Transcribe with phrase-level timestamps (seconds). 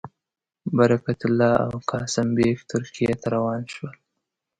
[0.77, 3.93] برکت الله او قاسم بېګ ترکیې ته روان شول.